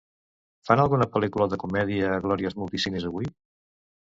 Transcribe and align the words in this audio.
Fan 0.69 0.81
alguna 0.83 1.07
pel·lícula 1.17 1.47
de 1.51 1.59
comèdia 1.65 2.09
a 2.15 2.17
Glòries 2.25 2.59
Multicines 2.63 3.07
avui? 3.11 3.31